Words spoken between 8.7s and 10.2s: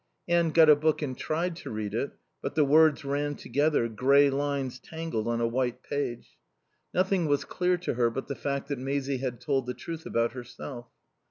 Maisie had told the truth